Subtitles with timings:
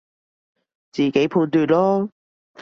[0.03, 0.03] 自
[1.11, 2.09] 己判斷囉